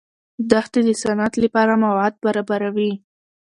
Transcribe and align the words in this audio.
دښتې 0.51 0.79
د 0.87 0.89
صنعت 1.01 1.33
لپاره 1.43 1.73
مواد 1.85 2.13
برابروي. 2.25 2.91